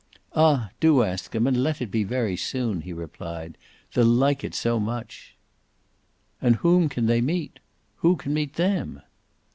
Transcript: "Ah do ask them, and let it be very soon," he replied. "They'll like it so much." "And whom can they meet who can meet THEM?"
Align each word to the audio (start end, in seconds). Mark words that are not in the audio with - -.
"Ah 0.33 0.71
do 0.79 1.03
ask 1.03 1.29
them, 1.29 1.45
and 1.45 1.61
let 1.61 1.79
it 1.79 1.91
be 1.91 2.03
very 2.03 2.35
soon," 2.35 2.81
he 2.81 2.91
replied. 2.91 3.55
"They'll 3.93 4.03
like 4.07 4.43
it 4.43 4.55
so 4.55 4.79
much." 4.79 5.35
"And 6.41 6.55
whom 6.55 6.89
can 6.89 7.05
they 7.05 7.21
meet 7.21 7.59
who 7.97 8.15
can 8.15 8.33
meet 8.33 8.53
THEM?" 8.55 9.03